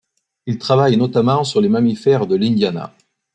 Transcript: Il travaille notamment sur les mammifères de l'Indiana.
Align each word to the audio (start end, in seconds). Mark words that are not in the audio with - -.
Il 0.47 0.57
travaille 0.57 0.97
notamment 0.97 1.43
sur 1.43 1.61
les 1.61 1.69
mammifères 1.69 2.25
de 2.25 2.35
l'Indiana. 2.35 2.91